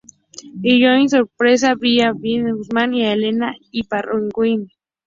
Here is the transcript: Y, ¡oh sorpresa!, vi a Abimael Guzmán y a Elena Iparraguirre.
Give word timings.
Y, 0.63 0.83
¡oh 0.87 1.07
sorpresa!, 1.07 1.75
vi 1.79 2.01
a 2.01 2.09
Abimael 2.09 2.55
Guzmán 2.55 2.91
y 2.95 3.05
a 3.05 3.13
Elena 3.13 3.53
Iparraguirre. 3.69 4.73